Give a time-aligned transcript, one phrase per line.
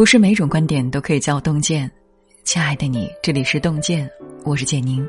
[0.00, 1.88] 不是每种观点都可以叫洞见。
[2.42, 4.10] 亲爱的你，这里是洞见，
[4.46, 5.06] 我是简宁。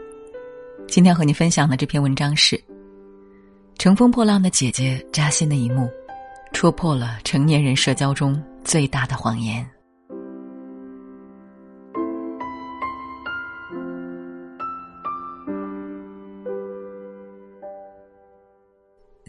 [0.86, 2.58] 今天和你分享的这篇文章是
[3.78, 5.90] 《乘风破浪的姐姐》扎心的一幕，
[6.52, 9.66] 戳破了成年人社交中最大的谎言。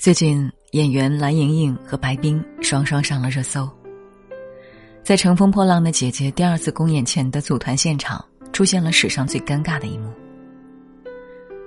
[0.00, 3.70] 最近，演员蓝盈莹和白冰双双上了热搜。
[5.04, 10.08] 在《乘风破浪的姐姐》第二次公演前的组团现场，出现了史上最尴尬的一幕。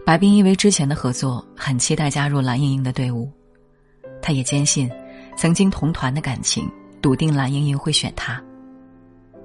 [0.05, 3.29] 白冰因为之前的合作，很期待加入蓝盈莹的队伍，
[4.21, 4.89] 他也坚信
[5.35, 6.71] 曾经同团的感情，
[7.01, 8.41] 笃定蓝盈莹会选他。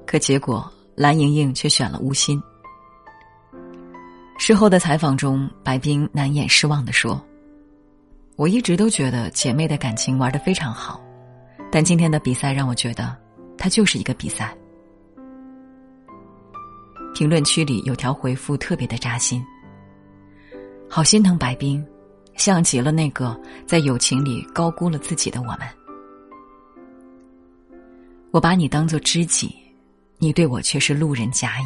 [0.06, 2.40] 可结果，蓝盈莹却选了吴昕。
[4.38, 7.20] 事后的采访中，白冰难掩失望的说。
[8.36, 11.02] 我一直都觉得姐妹的感情玩得非常好，
[11.72, 13.16] 但今天的比赛让我觉得，
[13.60, 14.56] 它就是一个比赛。
[17.14, 19.44] 评论区里有条回复特别的扎心，
[20.88, 21.86] 好心疼白冰，
[22.36, 25.60] 像极了那个在友情里高估了自己的我们。
[28.30, 29.54] 我把你当做知己，
[30.18, 31.64] 你对我却是路人甲乙。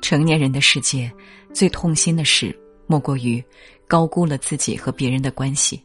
[0.00, 1.12] 成年人的世界，
[1.52, 2.58] 最痛心的事。
[2.88, 3.44] 莫过于
[3.88, 5.82] 高估了自己和别人的关系。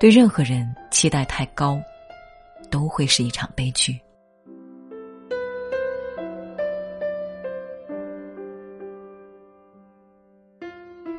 [0.00, 1.80] 对任何人期待太高，
[2.70, 3.98] 都会是一场悲剧。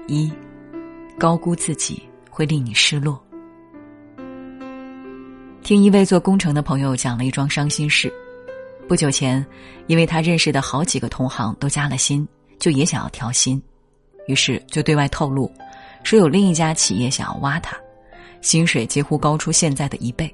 [0.07, 0.31] 一，
[1.17, 3.21] 高估自己会令你失落。
[5.61, 8.11] 听一位做工程的朋友讲了一桩伤心事：
[8.89, 9.45] 不久前，
[9.87, 12.27] 因为他认识的好几个同行都加了薪，
[12.59, 13.61] 就也想要调薪。
[14.27, 15.49] 于是就对外透露，
[16.03, 17.77] 说有另一家企业想要挖他，
[18.41, 20.33] 薪水几乎高出现在的一倍。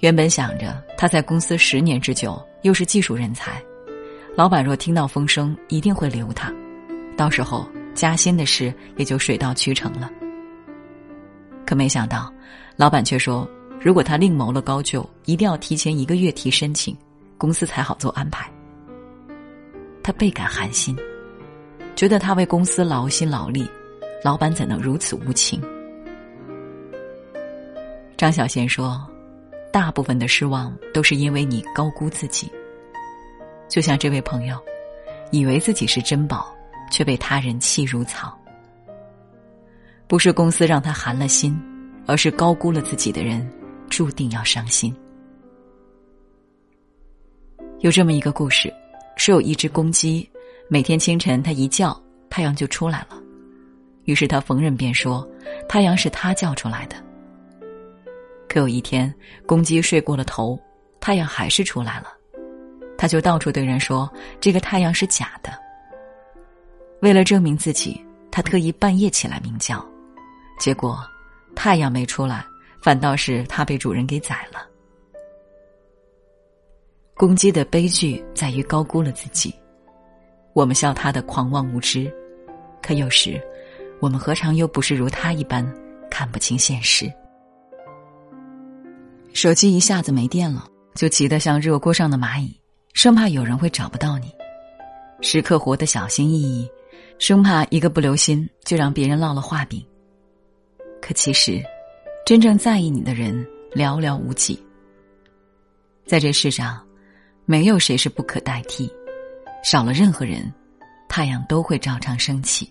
[0.00, 3.62] 原本想着他在公司十年之久，又是技术人才，
[4.34, 6.50] 老板若听到风声，一定会留他，
[7.16, 10.10] 到时候加薪的事也就水到渠成了。
[11.66, 12.32] 可没想到，
[12.76, 13.46] 老板却说，
[13.78, 16.96] 如果他另谋了高就，一定要提前一个月提申请，
[17.36, 18.50] 公司才好做安排。
[20.02, 20.96] 他倍感寒心。
[21.94, 23.68] 觉得他为公司劳心劳力，
[24.24, 25.60] 老板怎能如此无情？
[28.16, 29.06] 张小娴说
[29.72, 32.50] ：“大部分的失望都是因为你高估自己。
[33.68, 34.58] 就像这位朋友，
[35.30, 36.52] 以为自己是珍宝，
[36.90, 38.36] 却被他人弃如草。
[40.06, 41.58] 不是公司让他寒了心，
[42.06, 43.48] 而是高估了自己的人，
[43.88, 44.94] 注定要伤心。”
[47.78, 48.72] 有这么一个故事，
[49.16, 50.28] 是有一只公鸡。
[50.68, 51.98] 每天清晨，它一叫，
[52.28, 53.18] 太阳就出来了。
[54.04, 55.26] 于是他逢人便说
[55.68, 56.96] ：“太阳是他叫出来的。”
[58.50, 59.14] 可有一天，
[59.46, 60.58] 公鸡睡过了头，
[60.98, 62.12] 太阳还是出来了。
[62.98, 64.12] 他就到处对人说
[64.42, 65.52] ：“这个太阳是假的。”
[67.00, 69.86] 为了证明自己，他特意半夜起来鸣叫，
[70.58, 70.98] 结果
[71.54, 72.44] 太阳没出来，
[72.82, 74.66] 反倒是他被主人给宰了。
[77.14, 79.54] 公鸡的悲剧在于高估了自己。
[80.54, 82.12] 我们笑他的狂妄无知，
[82.82, 83.40] 可有时，
[84.00, 85.64] 我们何尝又不是如他一般
[86.10, 87.08] 看不清现实？
[89.40, 92.54] 手机一下子没电了，就急得像热锅上的蚂蚁，
[92.92, 94.30] 生怕有人会找不到你，
[95.22, 96.70] 时刻活得小心翼翼，
[97.18, 99.82] 生怕一个不留心就让别人落了画饼。
[101.00, 101.58] 可其实，
[102.26, 103.34] 真正在意你的人
[103.72, 104.62] 寥寥无几。
[106.04, 106.78] 在这世上，
[107.46, 108.92] 没有谁是不可代替。
[109.64, 110.52] 少了任何人，
[111.08, 112.70] 太阳都会照常升起。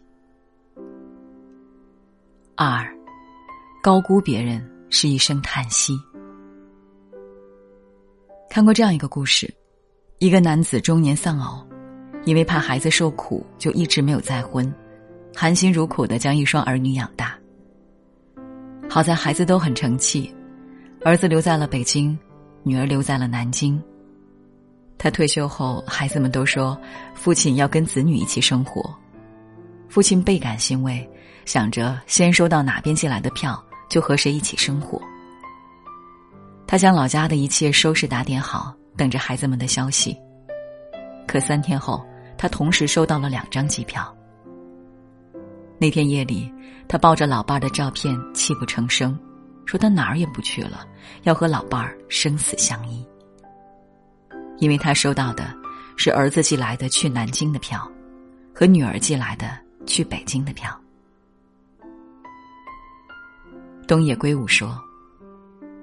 [2.54, 2.88] 二，
[3.82, 6.00] 高估别人是一声叹息。
[8.60, 9.50] 看过这样一个故事：
[10.18, 11.66] 一个男子中年丧偶，
[12.26, 14.70] 因为怕孩子受苦，就一直没有再婚，
[15.34, 17.40] 含辛茹苦的将一双儿女养大。
[18.90, 20.36] 好在孩子都很成器，
[21.06, 22.20] 儿子留在了北京，
[22.62, 23.82] 女儿留在了南京。
[24.98, 26.78] 他退休后，孩子们都说
[27.16, 28.94] 父亲要跟子女一起生活。
[29.88, 31.10] 父亲倍感欣慰，
[31.46, 33.58] 想着先收到哪边寄来的票，
[33.88, 35.02] 就和谁一起生活。
[36.70, 40.16] 他将老家的一切收拾打点好，等着孩子们的消息。
[41.28, 42.06] 可三天后，
[42.38, 44.16] 他同时收到了两张机票。
[45.80, 46.54] 那天夜里，
[46.88, 49.20] 他抱着老伴儿的照片，泣不成声，
[49.66, 50.86] 说他哪儿也不去了，
[51.24, 53.04] 要和老伴儿生死相依。
[54.60, 55.52] 因为他收到的
[55.98, 57.92] 是儿子寄来的去南京的票，
[58.54, 59.58] 和女儿寄来的
[59.88, 60.80] 去北京的票。
[63.88, 64.80] 东野圭吾说：“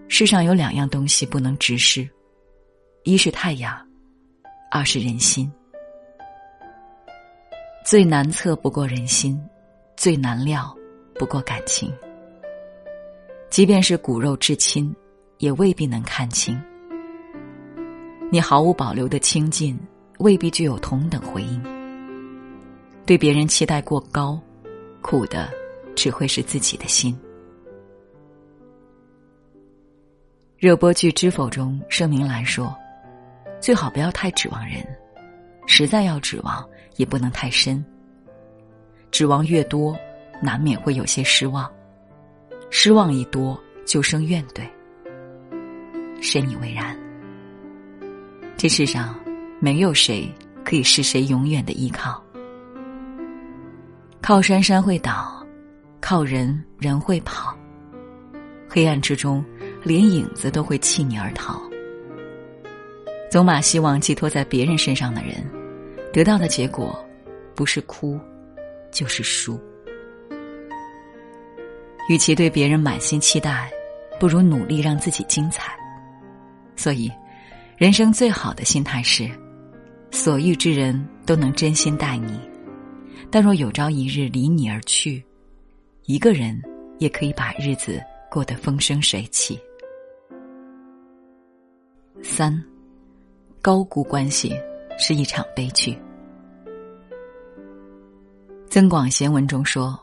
[0.08, 2.08] 世上有两样东西不能直视，
[3.02, 3.76] 一是太阳，
[4.70, 5.50] 二是人心。
[7.84, 9.40] 最难测不过人心，
[9.96, 10.74] 最难料
[11.14, 11.92] 不过感情。
[13.50, 14.94] 即便是骨肉至亲，
[15.38, 16.60] 也未必能看清。
[18.30, 19.78] 你毫无保留的亲近，
[20.18, 21.62] 未必具有同等回应。
[23.04, 24.40] 对别人期待过高，
[25.00, 25.48] 苦的
[25.94, 27.16] 只会是自己的心。
[30.66, 32.76] 热播剧《知否》中，盛明兰说
[33.62, 34.84] ：“最好不要太指望人，
[35.68, 37.84] 实在要指望，也不能太深。
[39.12, 39.96] 指望越多，
[40.42, 41.70] 难免会有些失望；
[42.68, 44.62] 失望一多，就生怨怼。
[46.20, 46.98] 深以为然。
[48.56, 49.14] 这世上，
[49.60, 50.28] 没有谁
[50.64, 52.20] 可以是谁永远的依靠。”
[54.20, 55.46] 靠山山会倒，
[56.00, 57.56] 靠人人会跑。
[58.68, 59.44] 黑暗之中，
[59.86, 61.62] 连影子都会弃你而逃。
[63.30, 65.48] 总把希望寄托在别人身上的人，
[66.12, 66.98] 得到的结果，
[67.54, 68.18] 不是哭，
[68.90, 69.56] 就是输。
[72.08, 73.70] 与其对别人满心期待，
[74.18, 75.76] 不如努力让自己精彩。
[76.74, 77.08] 所以，
[77.76, 79.30] 人生最好的心态是，
[80.10, 82.40] 所遇之人都能真心待你。
[83.30, 85.22] 但若有朝一日离你而去，
[86.06, 86.60] 一个人
[86.98, 89.60] 也可以把日子过得风生水起。
[92.28, 92.52] 三，
[93.62, 94.52] 高估关系
[94.99, 95.93] 是一场悲剧。
[98.69, 99.99] 《增广贤文》中说：“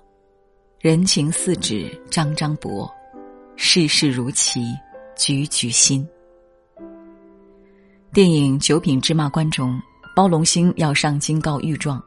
[0.79, 2.89] 人情似纸张张薄，
[3.55, 4.65] 世事如棋
[5.15, 6.07] 局局新。”
[8.11, 9.79] 电影《九品芝麻官》中，
[10.15, 12.01] 包龙星要上京告御状。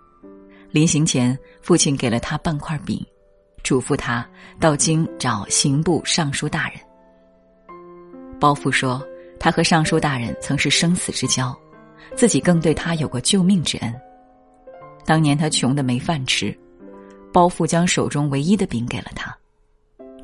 [0.71, 3.05] 临行前，父亲给了他半块饼，
[3.63, 4.29] 嘱咐他
[4.59, 6.81] 到京找刑部尚书大人。
[8.41, 9.07] 包父说，
[9.47, 11.57] 他和尚书大人曾是生死之交，
[12.17, 13.95] 自己更对他有过救命之恩。
[15.05, 16.53] 当年他穷的没饭吃，
[17.33, 19.33] 包父将手中唯一的饼给了他，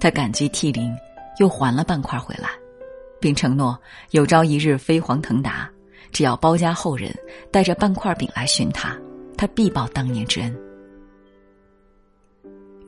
[0.01, 0.93] 他感激涕零，
[1.39, 2.49] 又还了半块回来，
[3.21, 3.81] 并承诺
[4.11, 5.71] 有朝一日飞黄腾达，
[6.11, 7.15] 只要包家后人
[7.53, 8.99] 带着半块饼来寻他。
[9.39, 10.53] 他必报当年之恩。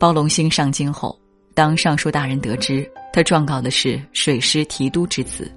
[0.01, 1.17] 包龙星上京后，
[1.55, 5.49] 当尚书大人得知他状告的是水师提督之子，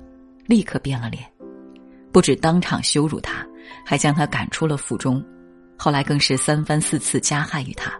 [0.47, 1.23] 立刻变了脸，
[2.11, 3.45] 不止当场羞辱他，
[3.85, 5.23] 还将他赶出了府中，
[5.77, 7.93] 后来更是三番四次加害于他。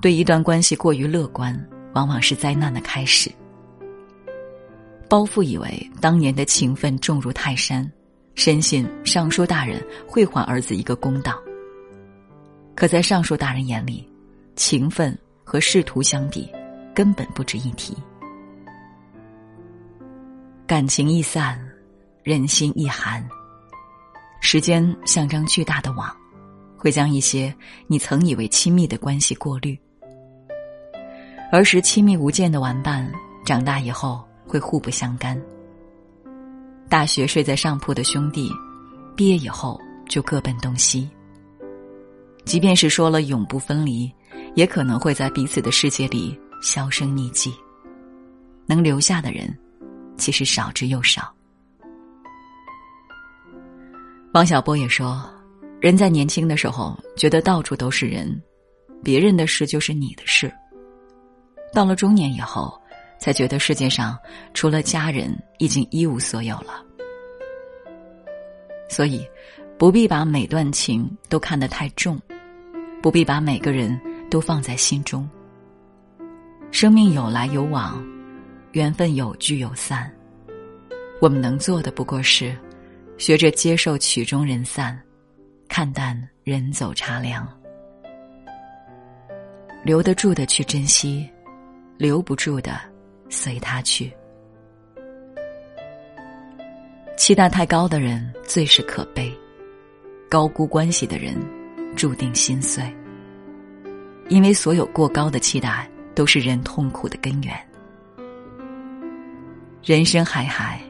[0.00, 1.54] 对一段关系过于乐观，
[1.94, 3.30] 往往是灾难的开始。
[5.08, 7.88] 包父以为当年的情分重如泰山。
[8.36, 11.40] 深信尚书大人会还儿子一个公道。
[12.74, 14.10] 可在尚书大人眼里，
[14.56, 16.50] 情分和仕途相比，
[16.92, 17.96] 根本不值一提。
[20.66, 21.60] 感情易散，
[22.22, 23.22] 人心易寒。
[24.40, 26.10] 时间像张巨大的网，
[26.74, 27.54] 会将一些
[27.86, 29.78] 你曾以为亲密的关系过滤。
[31.52, 33.12] 儿时亲密无间的玩伴，
[33.44, 35.38] 长大以后会互不相干。
[36.88, 38.50] 大学睡在上铺的兄弟，
[39.14, 39.78] 毕业以后
[40.08, 41.10] 就各奔东西。
[42.46, 44.10] 即便是说了永不分离，
[44.54, 47.52] 也可能会在彼此的世界里销声匿迹。
[48.64, 49.54] 能留下的人，
[50.16, 51.32] 其实少之又少。
[54.32, 55.28] 王小波也说
[55.80, 58.42] ：“人在年轻的时候觉得到处都是人，
[59.02, 60.52] 别人的事就是你的事。
[61.72, 62.78] 到了中年以后。”
[63.16, 64.18] 才觉得世界上
[64.52, 66.84] 除了家人已经一无所有了，
[68.86, 69.26] 所以
[69.78, 72.20] 不必把每段情都看得太重，
[73.00, 73.98] 不必把每个人
[74.30, 75.26] 都放在心中。
[76.70, 78.04] 生命有来有往，
[78.74, 80.12] 缘分有聚有散，
[81.20, 82.52] 我们能做的不过是
[83.16, 85.00] 学着接受曲终人散，
[85.68, 87.48] 看淡人走茶凉，
[89.84, 91.30] 留得住的去珍惜，
[91.96, 92.80] 留不住的。
[93.30, 94.12] 随他去。
[97.16, 99.32] 期待太高的人最是可悲，
[100.28, 101.34] 高估关系的人
[101.96, 102.84] 注定心碎。
[104.28, 107.56] 因为所有过高的期待都是人痛苦的根源。
[109.84, 110.80] 人生海海，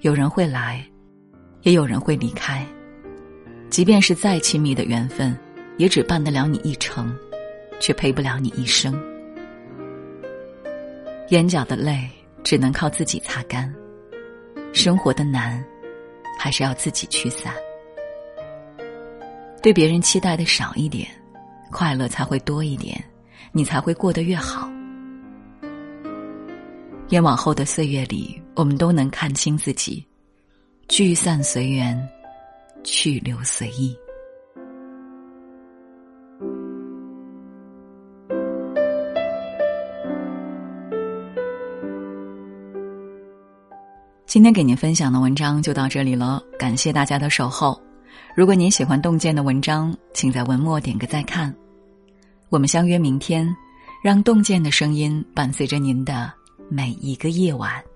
[0.00, 0.84] 有人会来，
[1.62, 2.66] 也有人会离开。
[3.70, 5.38] 即便是再亲密的缘分，
[5.76, 7.16] 也只伴得了你一程，
[7.78, 9.00] 却陪不了你一生。
[11.28, 12.10] 眼角的泪
[12.42, 13.72] 只能靠自己擦干，
[14.72, 15.64] 生活的难，
[16.36, 17.54] 还是要自己驱散。
[19.62, 21.06] 对别人期待的少一点，
[21.70, 23.00] 快乐才会多一点，
[23.52, 24.68] 你才会过得越好。
[27.10, 30.04] 愿往后的岁月里，我们都能看清自己，
[30.88, 31.96] 聚散随缘，
[32.82, 33.96] 去留随意。
[44.26, 47.80] 今天给您分享的文章就到这里了，感谢大家的守候。
[48.34, 51.54] 如果您喜欢洞见的文章，请在文末点个再看。
[52.48, 53.48] 我们相约明天，
[54.02, 56.32] 让洞见的声音伴随着您的
[56.68, 57.95] 每一个夜晚。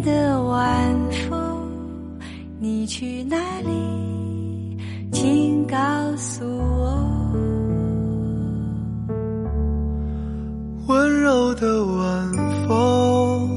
[0.00, 0.94] 的晚
[1.28, 1.38] 风，
[2.58, 4.78] 你去哪里？
[5.12, 5.76] 请告
[6.16, 6.98] 诉我。
[10.86, 12.32] 温柔的晚
[12.66, 13.50] 风，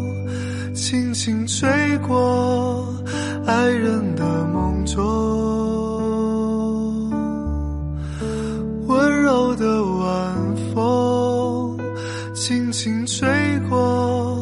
[0.73, 1.69] 轻轻吹
[2.07, 2.85] 过
[3.45, 4.99] 爱人的梦中。
[8.87, 10.35] 温柔的晚
[10.73, 11.77] 风，
[12.33, 13.27] 轻轻吹
[13.69, 14.41] 过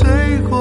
[0.00, 0.59] 醉过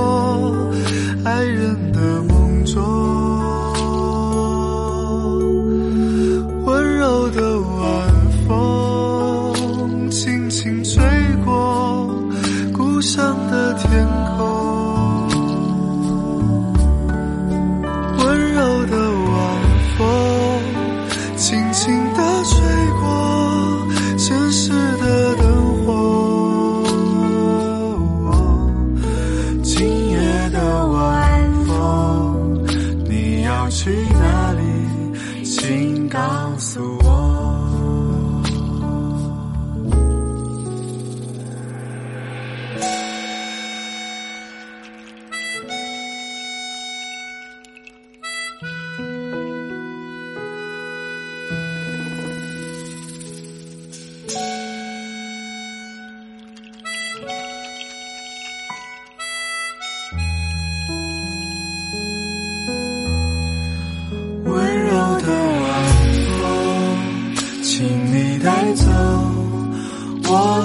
[33.81, 35.45] 去哪里？
[35.45, 36.19] 请告
[36.57, 36.98] 诉我。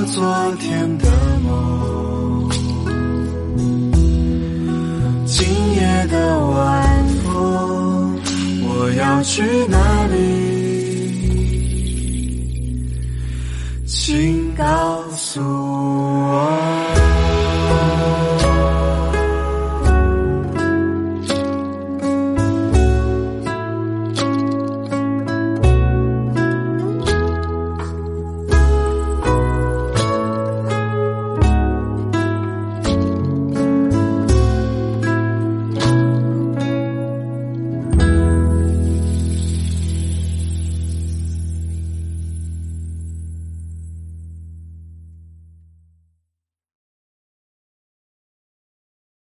[0.07, 1.09] 昨天的
[1.43, 2.51] 梦。
[5.27, 8.19] 今夜的晚风，
[8.63, 10.04] 我要去哪